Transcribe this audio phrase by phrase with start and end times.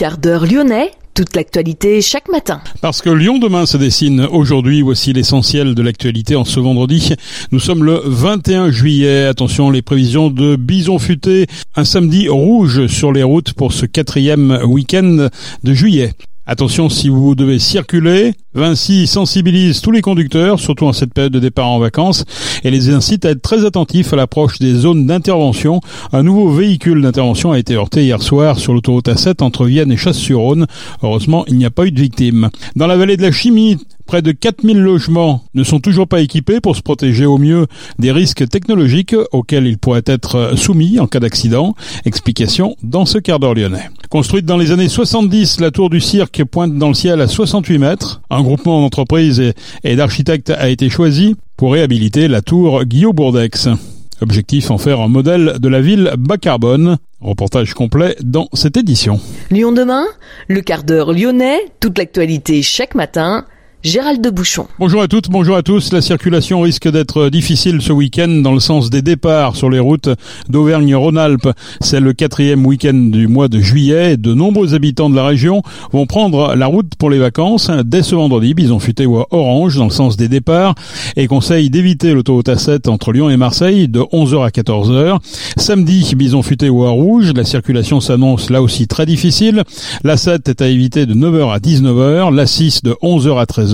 [0.00, 2.62] Quart d'heure lyonnais, toute l'actualité chaque matin.
[2.80, 7.12] Parce que Lyon demain se dessine aujourd'hui, voici l'essentiel de l'actualité en ce vendredi.
[7.52, 9.26] Nous sommes le 21 juillet.
[9.26, 11.48] Attention, les prévisions de bison futé.
[11.76, 15.28] Un samedi rouge sur les routes pour ce quatrième week-end
[15.64, 16.14] de juillet.
[16.52, 21.38] Attention si vous devez circuler, Vinci sensibilise tous les conducteurs, surtout en cette période de
[21.38, 22.24] départ en vacances,
[22.64, 25.80] et les incite à être très attentifs à l'approche des zones d'intervention.
[26.12, 29.96] Un nouveau véhicule d'intervention a été heurté hier soir sur l'autoroute A7 entre Vienne et
[29.96, 30.66] Chasse-sur-Rhône.
[31.04, 32.50] Heureusement, il n'y a pas eu de victimes.
[32.74, 33.78] Dans la vallée de la Chimie,
[34.10, 37.68] Près de 4000 logements ne sont toujours pas équipés pour se protéger au mieux
[38.00, 41.76] des risques technologiques auxquels ils pourraient être soumis en cas d'accident.
[42.04, 43.88] Explication dans ce quart d'heure lyonnais.
[44.08, 47.78] Construite dans les années 70, la tour du cirque pointe dans le ciel à 68
[47.78, 48.20] mètres.
[48.30, 49.52] Un groupement d'entreprises
[49.84, 53.68] et d'architectes a été choisi pour réhabiliter la tour Guillaume Bourdex.
[54.20, 56.96] Objectif en faire un modèle de la ville bas carbone.
[57.20, 59.20] Reportage complet dans cette édition.
[59.52, 60.06] Lyon demain,
[60.48, 63.44] le quart d'heure lyonnais, toute l'actualité chaque matin
[63.82, 64.66] Gérald de Bouchon.
[64.78, 65.90] Bonjour à toutes, bonjour à tous.
[65.94, 70.10] La circulation risque d'être difficile ce week-end dans le sens des départs sur les routes
[70.50, 71.48] d'Auvergne-Rhône-Alpes.
[71.80, 74.18] C'est le quatrième week-end du mois de juillet.
[74.18, 77.70] De nombreux habitants de la région vont prendre la route pour les vacances.
[77.86, 80.74] Dès ce vendredi, Bison Futé ou Orange dans le sens des départs
[81.16, 85.20] et conseille d'éviter l'autoroute A7 entre Lyon et Marseille de 11h à 14h.
[85.56, 87.32] Samedi, Bison Futé ou Rouge.
[87.34, 89.62] La circulation s'annonce là aussi très difficile.
[90.04, 92.34] La 7 est à éviter de 9h à 19h.
[92.34, 93.69] La 6 de 11h à 13h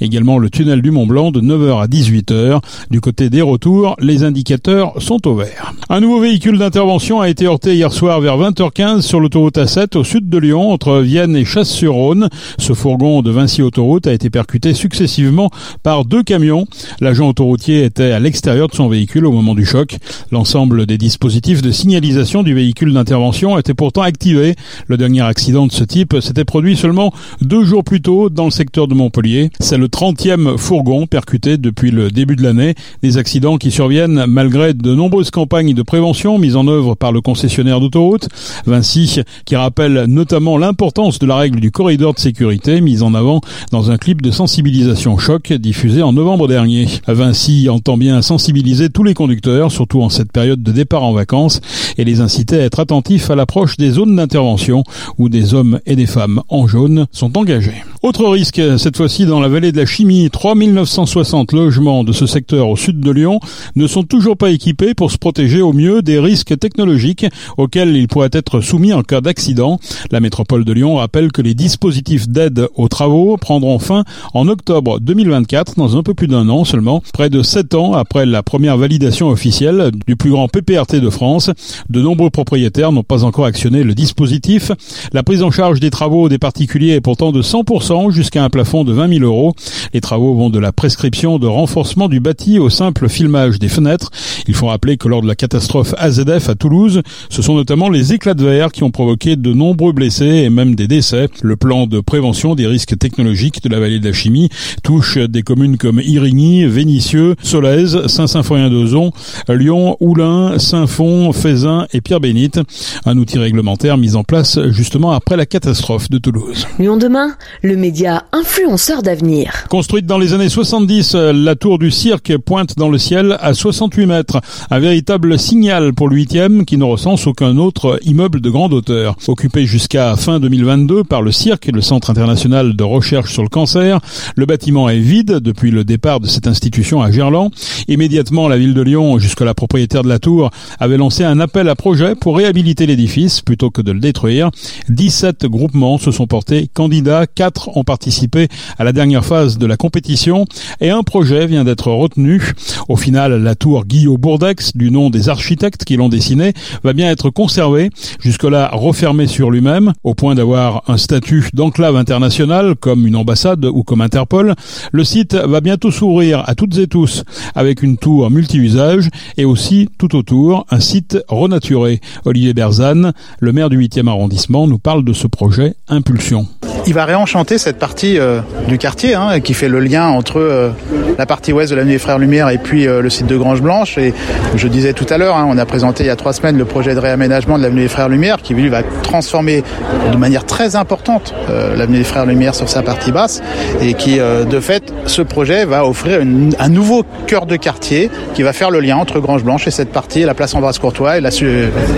[0.00, 2.60] Également le tunnel du Mont Blanc de 9h à 18h.
[2.90, 5.72] Du côté des retours, les indicateurs sont au vert.
[5.88, 10.04] Un nouveau véhicule d'intervention a été heurté hier soir vers 20h15 sur l'autoroute A7 au
[10.04, 12.28] sud de Lyon entre Vienne et Chasse-sur-Rhône.
[12.58, 15.50] Ce fourgon de Vinci Autoroute a été percuté successivement
[15.82, 16.66] par deux camions.
[17.00, 19.96] L'agent autoroutier était à l'extérieur de son véhicule au moment du choc.
[20.30, 24.54] L'ensemble des dispositifs de signalisation du véhicule d'intervention était pourtant activé.
[24.86, 28.50] Le dernier accident de ce type s'était produit seulement deux jours plus tôt dans le
[28.50, 29.27] secteur de Montpellier.
[29.60, 32.74] C'est le 30e fourgon percuté depuis le début de l'année.
[33.02, 37.20] Des accidents qui surviennent malgré de nombreuses campagnes de prévention mises en œuvre par le
[37.20, 38.28] concessionnaire d'autoroute.
[38.66, 43.40] Vinci, qui rappelle notamment l'importance de la règle du corridor de sécurité mise en avant
[43.70, 46.86] dans un clip de sensibilisation choc diffusé en novembre dernier.
[47.06, 51.60] Vinci entend bien sensibiliser tous les conducteurs, surtout en cette période de départ en vacances,
[51.98, 54.84] et les inciter à être attentifs à l'approche des zones d'intervention
[55.18, 57.84] où des hommes et des femmes en jaune sont engagés.
[58.02, 62.68] Autre risque, cette fois-ci dans la vallée de la Chimie, 3960 logements de ce secteur
[62.68, 63.40] au sud de Lyon
[63.74, 68.06] ne sont toujours pas équipés pour se protéger au mieux des risques technologiques auxquels ils
[68.06, 69.80] pourraient être soumis en cas d'accident.
[70.10, 75.00] La métropole de Lyon rappelle que les dispositifs d'aide aux travaux prendront fin en octobre
[75.00, 78.76] 2024, dans un peu plus d'un an seulement, près de 7 ans après la première
[78.76, 81.50] validation officielle du plus grand PPRT de France.
[81.88, 84.70] De nombreux propriétaires n'ont pas encore actionné le dispositif.
[85.12, 88.84] La prise en charge des travaux des particuliers est pourtant de 100% jusqu'à un plafond
[88.84, 89.54] de 20 000 euros.
[89.92, 94.10] Les travaux vont de la prescription de renforcement du bâti au simple filmage des fenêtres.
[94.46, 98.12] Il faut rappeler que lors de la catastrophe AZF à Toulouse, ce sont notamment les
[98.12, 101.28] éclats de verre qui ont provoqué de nombreux blessés et même des décès.
[101.42, 104.48] Le plan de prévention des risques technologiques de la vallée de la chimie
[104.82, 109.12] touche des communes comme Irigny, Vénissieux, Solèze, Saint-Symphorien-d'Ozon,
[109.48, 112.60] Lyon, Oulin, Saint-Fond, Fézin et Pierre-Bénite.
[113.04, 116.66] Un outil réglementaire mis en place justement après la catastrophe de Toulouse.
[116.78, 119.64] Lyon demain, le média influenceur d'avenir.
[119.68, 123.54] Construite dans les années 70, euh, la tour du cirque pointe dans le ciel à
[123.54, 124.40] 68 mètres.
[124.70, 126.28] Un véritable signal pour le 8
[126.66, 129.16] qui ne recense aucun autre immeuble de grande hauteur.
[129.28, 134.00] Occupé jusqu'à fin 2022 par le cirque, le Centre international de recherche sur le cancer,
[134.36, 137.50] le bâtiment est vide depuis le départ de cette institution à Gerland.
[137.88, 141.68] Immédiatement, la ville de Lyon, jusque la propriétaire de la tour, avait lancé un appel
[141.68, 144.50] à projet pour réhabiliter l'édifice plutôt que de le détruire.
[144.88, 149.76] 17 groupements se sont portés candidats, 4 ont participé à la dernière phase de la
[149.76, 150.44] compétition
[150.80, 152.52] et un projet vient d'être retenu.
[152.88, 156.52] Au final, la tour Guillaume Bourdex, du nom des architectes qui l'ont dessiné,
[156.84, 157.90] va bien être conservée,
[158.20, 163.82] jusque-là refermée sur lui-même, au point d'avoir un statut d'enclave internationale, comme une ambassade ou
[163.82, 164.54] comme Interpol.
[164.92, 167.24] Le site va bientôt s'ouvrir à toutes et tous,
[167.54, 172.00] avec une tour multi-usage et aussi, tout autour, un site renaturé.
[172.24, 176.46] Olivier Berzane, le maire du 8e arrondissement, nous parle de ce projet Impulsion.
[176.88, 178.18] Il va réenchanter cette partie
[178.66, 180.72] du quartier hein, qui fait le lien entre
[181.18, 183.98] la partie ouest de l'avenue des Frères Lumière et puis le site de Grange Blanche.
[183.98, 184.14] Et
[184.56, 186.64] je disais tout à l'heure, hein, on a présenté il y a trois semaines le
[186.64, 189.62] projet de réaménagement de l'avenue des Frères Lumière qui lui va transformer
[190.10, 191.34] de manière très importante
[191.76, 193.42] l'avenue des Frères Lumière sur sa partie basse
[193.82, 196.22] et qui de fait ce projet va offrir
[196.58, 199.92] un nouveau cœur de quartier qui va faire le lien entre Grange Blanche et cette
[199.92, 201.28] partie, la place Ambroise Courtois et la,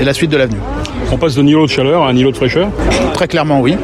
[0.00, 0.60] et la suite de l'avenue.
[1.12, 2.70] On passe d'un îlot de chaleur à un îlot de fraîcheur?
[3.14, 3.76] Très clairement, oui.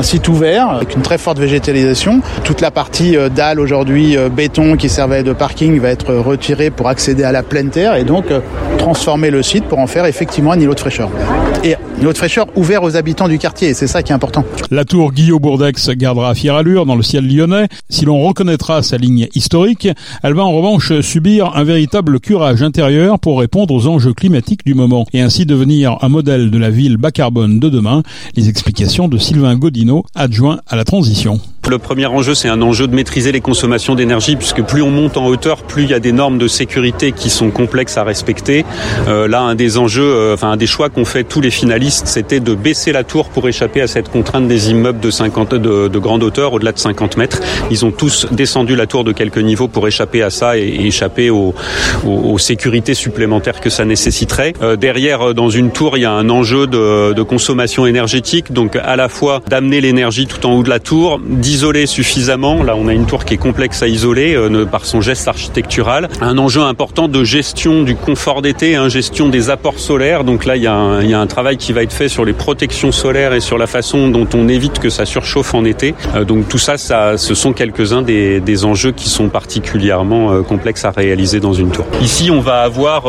[0.00, 2.22] Un site ouvert avec une très forte végétalisation.
[2.42, 6.70] Toute la partie euh, dalle aujourd'hui euh, béton qui servait de parking va être retirée
[6.70, 8.40] pour accéder à la pleine terre et donc euh,
[8.80, 11.10] transformer le site pour en faire effectivement un îlot de fraîcheur.
[11.62, 14.44] Et un îlot de fraîcheur ouvert aux habitants du quartier, c'est ça qui est important.
[14.70, 17.68] La tour Guillaume Bourdex gardera fière allure dans le ciel lyonnais.
[17.90, 19.88] Si l'on reconnaîtra sa ligne historique,
[20.22, 24.74] elle va en revanche subir un véritable curage intérieur pour répondre aux enjeux climatiques du
[24.74, 28.02] moment et ainsi devenir un modèle de la ville bas carbone de demain.
[28.34, 31.38] Les explications de Sylvain Godino, adjoint à la transition.
[31.70, 35.16] Le premier enjeu, c'est un enjeu de maîtriser les consommations d'énergie, puisque plus on monte
[35.16, 38.64] en hauteur, plus il y a des normes de sécurité qui sont complexes à respecter.
[39.06, 42.08] Euh, là, un des enjeux, euh, enfin un des choix qu'ont fait tous les finalistes,
[42.08, 45.86] c'était de baisser la tour pour échapper à cette contrainte des immeubles de 50 de,
[45.86, 47.38] de grande hauteur, au-delà de 50 mètres.
[47.70, 51.30] Ils ont tous descendu la tour de quelques niveaux pour échapper à ça et, échapper
[51.30, 51.54] aux,
[52.38, 54.54] sécurités supplémentaires que ça nécessiterait.
[54.60, 58.74] Euh, derrière, dans une tour, il y a un enjeu de, de consommation énergétique, donc
[58.74, 61.20] à la fois d'amener l'énergie tout en haut de la tour,
[61.60, 62.62] isoler suffisamment.
[62.62, 66.08] Là, on a une tour qui est complexe à isoler euh, par son geste architectural.
[66.22, 70.24] Un enjeu important de gestion du confort d'été, hein, gestion des apports solaires.
[70.24, 73.34] Donc là, il y, a un, travail qui va être fait sur les protections solaires
[73.34, 75.94] et sur la façon dont on évite que ça surchauffe en été.
[76.14, 80.86] Euh, donc tout ça, ça ce sont quelques-uns des, enjeux qui sont particulièrement euh, complexes
[80.86, 81.84] à réaliser dans une tour.
[82.00, 83.04] Ici, on va avoir,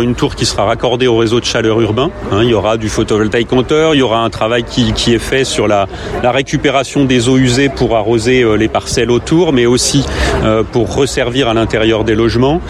[0.00, 2.10] une tour qui sera raccordée au réseau de chaleur urbain.
[2.32, 5.44] Hein, il y aura du photovoltaïque compteur, il y aura un travail qui, est fait
[5.44, 5.86] sur la
[6.24, 10.04] récupération des eaux usées pour arroser les parcelles autour, mais aussi
[10.72, 12.60] pour resservir à l'intérieur des logements.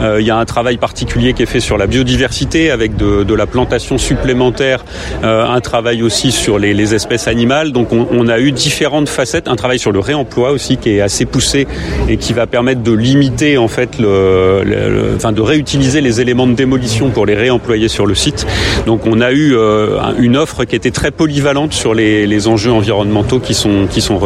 [0.00, 3.46] Il y a un travail particulier qui est fait sur la biodiversité avec de, la
[3.46, 4.84] plantation supplémentaire,
[5.22, 7.72] un travail aussi sur les, espèces animales.
[7.72, 11.24] Donc on, a eu différentes facettes, un travail sur le réemploi aussi qui est assez
[11.24, 11.66] poussé
[12.08, 16.54] et qui va permettre de limiter en fait, le, enfin de réutiliser les éléments de
[16.54, 18.46] démolition pour les réemployer sur le site.
[18.86, 22.72] Donc on a eu euh, une offre qui était très polyvalente sur les, les enjeux
[22.72, 24.18] environnementaux qui sont qui sont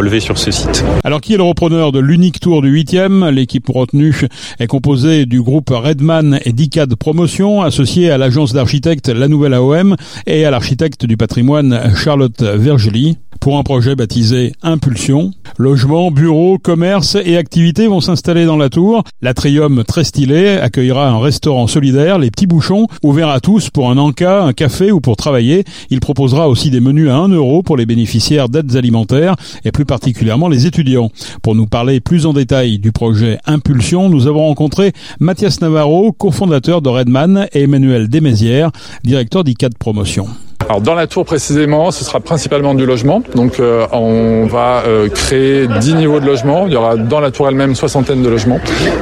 [1.05, 4.29] Alors qui est le repreneur de l'unique tour du 8e L'équipe retenue
[4.59, 9.97] est composée du groupe Redman et d'ICAD Promotion, associé à l'agence d'architectes La Nouvelle AOM
[10.27, 15.33] et à l'architecte du patrimoine Charlotte Vergely pour un projet baptisé Impulsion.
[15.59, 19.05] Logements, bureaux, commerces et activités vont s'installer dans la tour.
[19.23, 23.99] L'atrium très stylé accueillera un restaurant solidaire, les petits bouchons, ouvert à tous pour un
[23.99, 25.65] encas, un café ou pour travailler.
[25.91, 29.85] Il proposera aussi des menus à 1 euro pour les bénéficiaires d'aides alimentaires et plus
[29.85, 31.11] particulièrement les étudiants.
[31.43, 36.83] Pour nous parler plus en détail du projet Impulsion, nous avons rencontré Mathias Navarro, cofondateur
[36.83, 38.71] de Redman et Emmanuel Desmézières,
[39.05, 40.27] directeur d'ICAD Promotion.
[40.69, 43.23] Alors dans la tour précisément, ce sera principalement du logement.
[43.37, 46.67] Donc euh, on va euh, créer 10 niveaux de logement.
[46.67, 48.59] Il y aura dans la tour elle-même soixantaine de logements.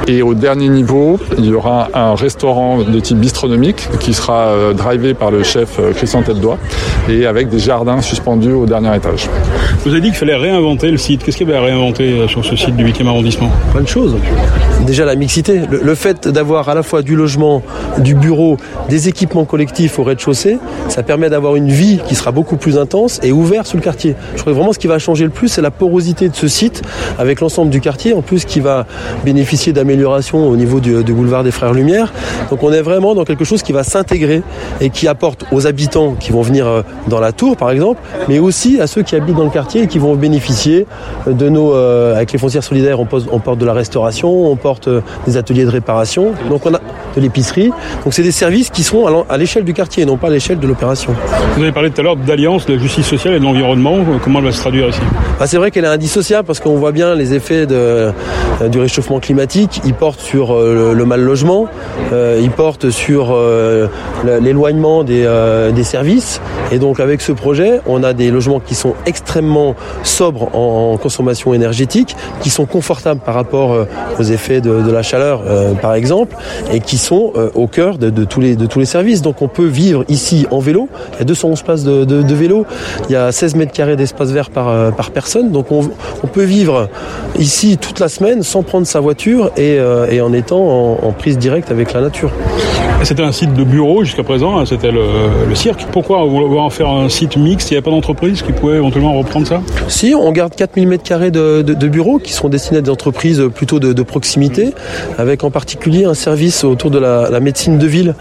[0.07, 4.73] Et au dernier niveau, il y aura un restaurant de type bistronomique qui sera euh,
[4.73, 6.59] drivé par le chef Christian Tête-Doigt
[7.09, 9.27] et avec des jardins suspendus au dernier étage.
[9.83, 11.23] Vous avez dit qu'il fallait réinventer le site.
[11.23, 13.49] Qu'est-ce qu'il y avait à réinventer sur ce site du 8e arrondissement?
[13.71, 14.15] Plein de choses.
[14.85, 15.61] Déjà la mixité.
[15.69, 17.63] Le, le fait d'avoir à la fois du logement,
[17.97, 18.57] du bureau,
[18.89, 20.59] des équipements collectifs au rez-de-chaussée,
[20.89, 24.15] ça permet d'avoir une vie qui sera beaucoup plus intense et ouverte sur le quartier.
[24.35, 26.47] Je crois que vraiment ce qui va changer le plus, c'est la porosité de ce
[26.47, 26.81] site
[27.19, 28.85] avec l'ensemble du quartier, en plus qui va
[29.23, 32.11] bénéficier d'améliorations au niveau du, boulevard des Frères Lumière.
[32.49, 34.41] Donc on est vraiment dans quelque chose qui va s'intégrer
[34.81, 38.81] et qui apporte aux habitants qui vont venir dans la tour, par exemple, mais aussi
[38.81, 40.87] à ceux qui habitent dans le quartier et qui vont bénéficier
[41.27, 44.89] de nos, euh, avec les foncières solidaires, on, porte de la restauration, on porte
[45.27, 46.79] des ateliers de réparation, donc on a
[47.15, 47.71] de l'épicerie.
[48.03, 50.67] Donc c'est des services qui sont à l'échelle du quartier, non pas à l'échelle de
[50.67, 51.15] l'opération.
[51.55, 53.99] Vous avez parlé tout à l'heure d'alliance de justice sociale et de l'environnement.
[54.23, 54.99] Comment elle va se traduire ici?
[55.39, 58.11] Bah, C'est vrai qu'elle est indissociable parce qu'on voit bien les effets euh,
[58.69, 59.81] du réchauffement climatique.
[59.85, 61.67] Ils portent sur euh, le, mal logement,
[62.13, 63.87] euh, ils portent sur euh,
[64.41, 65.25] l'éloignement des,
[65.83, 66.41] services.
[66.71, 71.53] Et donc avec ce projet, on a des logements qui sont extrêmement sobres en, consommation
[71.53, 73.85] énergétique, qui sont confortables par rapport
[74.19, 75.43] aux effets de, la chaleur,
[75.81, 76.35] par exemple,
[76.73, 79.21] et qui sont au cœur de, tous les, de tous les services.
[79.21, 80.89] Donc on peut vivre ici en vélo.
[81.19, 82.65] Il 211 places de, vélo.
[83.09, 85.51] Il y a 16 mètres carrés d'espace vert par, par personne.
[85.51, 85.89] Donc on,
[86.33, 86.89] peut vivre
[87.37, 89.77] ici toute la semaine sans prendre sa voiture et,
[90.09, 92.31] et en étant en, prise directe avec la nature.
[93.03, 95.03] C'était un site de bureau jusqu'à présent, hein, c'était le,
[95.47, 95.85] le, cirque.
[95.91, 97.69] Pourquoi vouloir en faire un site mixte?
[97.69, 99.61] Il n'y a pas d'entreprise qui pourrait éventuellement reprendre ça?
[99.87, 102.89] Si, on garde 4000 mètres carrés de, de, de, bureaux qui seront destinés à des
[102.89, 104.73] entreprises plutôt de, de, proximité,
[105.19, 108.15] avec en particulier un service autour de la, la, médecine de ville,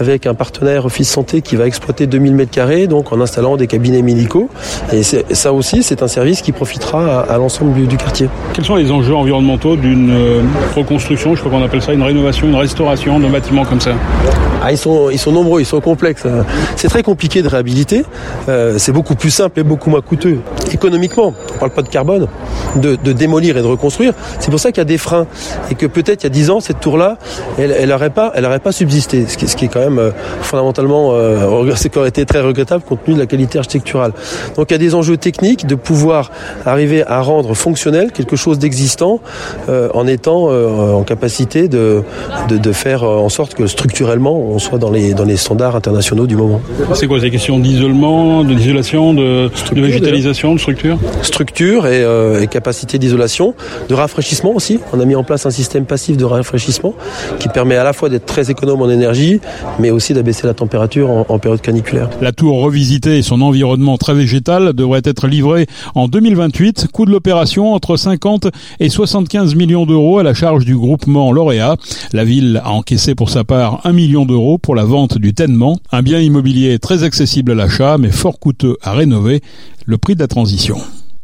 [0.00, 3.66] avec un partenaire Office Santé qui va exploiter 2000 mètres carrés, donc en installant des
[3.66, 4.50] cabinets médicaux.
[4.92, 8.28] Et ça aussi, c'est un service qui profitera à, à l'ensemble du, du, quartier.
[8.52, 10.42] Quels sont les enjeux environnementaux d'une euh,
[10.76, 13.92] reconstruction, je crois qu'on appelle ça une rénovation, une restauration d'un bâtiment comme ça
[14.24, 14.45] Yeah.
[14.62, 16.24] Ah, ils, sont, ils sont nombreux, ils sont complexes.
[16.76, 18.04] C'est très compliqué de réhabiliter.
[18.48, 20.38] Euh, c'est beaucoup plus simple et beaucoup moins coûteux
[20.72, 21.34] économiquement.
[21.50, 22.26] On ne parle pas de carbone,
[22.76, 24.12] de, de démolir et de reconstruire.
[24.40, 25.26] C'est pour ça qu'il y a des freins
[25.70, 27.18] et que peut-être il y a 10 ans, cette tour-là,
[27.58, 29.26] elle n'aurait pas, elle pas subsisté.
[29.28, 30.10] Ce qui, ce qui, est quand même euh,
[30.40, 34.12] fondamentalement, euh, c'est qui aurait été très regrettable compte tenu de la qualité architecturale.
[34.56, 36.30] Donc il y a des enjeux techniques de pouvoir
[36.64, 39.20] arriver à rendre fonctionnel quelque chose d'existant
[39.68, 42.02] euh, en étant euh, en capacité de,
[42.48, 46.26] de, de, faire en sorte que structurellement on soit dans les, dans les standards internationaux
[46.26, 46.62] du moment.
[46.94, 50.98] C'est quoi ces questions d'isolement, d'isolation, de, de, végétalisation, de structure?
[51.20, 53.54] Structure et, euh, et capacité d'isolation,
[53.90, 54.78] de rafraîchissement aussi.
[54.94, 56.94] On a mis en place un système passif de rafraîchissement
[57.38, 59.40] qui permet à la fois d'être très économe en énergie,
[59.78, 62.08] mais aussi d'abaisser la température en, en, période caniculaire.
[62.22, 66.88] La tour revisitée et son environnement très végétal devrait être livré en 2028.
[66.94, 68.46] Coût de l'opération entre 50
[68.80, 71.76] et 75 millions d'euros à la charge du groupement lauréat.
[72.14, 75.78] La ville a encaissé pour sa part 1 million d'euros pour la vente du Tenement,
[75.92, 79.42] un bien immobilier très accessible à l'achat mais fort coûteux à rénover,
[79.86, 80.76] le prix de la transition.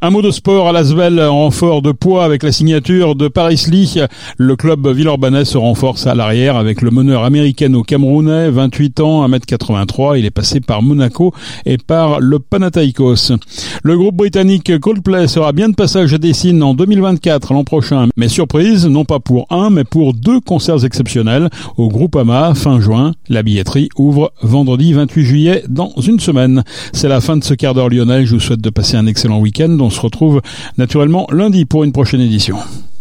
[0.05, 3.67] Un mot de sport à Lasvel en renfort de poids avec la signature de Paris
[3.71, 4.01] Lee.
[4.37, 10.19] Le club Villeurbanais se renforce à l'arrière avec le meneur américano-camerounais, 28 ans, 1m83.
[10.19, 11.33] Il est passé par Monaco
[11.67, 13.37] et par le Panathinaikos.
[13.85, 18.09] Le groupe britannique Coldplay sera bien de passage à Dessine en 2024 l'an prochain.
[18.17, 23.13] Mais surprise, non pas pour un, mais pour deux concerts exceptionnels au Groupama fin juin.
[23.29, 26.65] La billetterie ouvre vendredi 28 juillet dans une semaine.
[26.93, 28.27] C'est la fin de ce quart d'heure lyonnais.
[28.27, 30.41] Je vous souhaite de passer un excellent week-end se retrouve
[30.79, 32.57] naturellement lundi pour une prochaine édition.